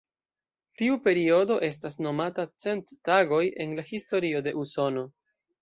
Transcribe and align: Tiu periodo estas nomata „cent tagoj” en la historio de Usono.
Tiu 0.81 0.95
periodo 1.07 1.57
estas 1.67 1.99
nomata 2.07 2.47
„cent 2.65 2.95
tagoj” 3.11 3.43
en 3.67 3.79
la 3.81 3.87
historio 3.93 4.45
de 4.49 4.59
Usono. 4.67 5.07